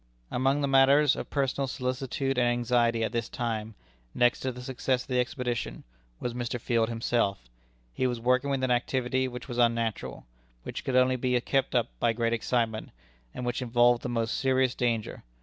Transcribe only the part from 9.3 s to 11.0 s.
was unnatural which could